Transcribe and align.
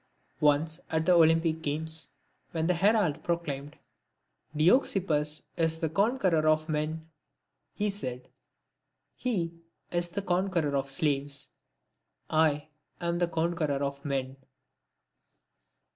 Once, 0.39 0.79
at 0.89 1.05
the 1.05 1.11
Olympic 1.13 1.61
games, 1.61 2.07
when 2.53 2.65
the 2.65 2.73
herald 2.73 3.21
proclaimed," 3.23 3.77
Dioxippus 4.57 5.43
is 5.57 5.77
the 5.77 5.89
conqueror 5.89 6.47
of 6.47 6.67
men;" 6.67 7.11
he 7.75 7.91
said, 7.91 8.27
'* 8.73 9.15
He 9.25 9.59
is 9.91 10.07
the 10.07 10.23
conqueyor 10.23 10.75
of 10.75 10.89
slaves, 10.89 11.49
I 12.31 12.67
am 12.99 13.19
the 13.19 13.27
conqueror 13.27 13.83
of 13.83 14.03
men." 14.03 14.37